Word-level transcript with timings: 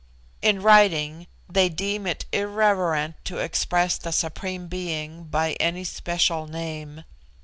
In 0.41 0.63
writing, 0.63 1.27
they 1.47 1.69
deem 1.69 2.07
it 2.07 2.25
irreverent 2.33 3.23
to 3.25 3.37
express 3.37 3.99
the 3.99 4.11
Supreme 4.11 4.65
Being 4.65 5.25
by 5.25 5.53
any 5.59 5.83
special 5.83 6.47
name. 6.47 7.03